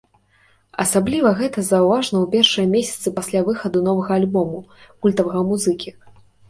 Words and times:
Асабліва 0.83 1.33
гэта 1.41 1.65
заўважна 1.67 2.17
ў 2.23 2.31
першыя 2.37 2.67
месяцы 2.75 3.07
пасля 3.19 3.45
выхаду 3.51 3.87
новага 3.91 4.11
альбому 4.23 4.67
культавага 5.07 5.39
музыкі. 5.55 5.89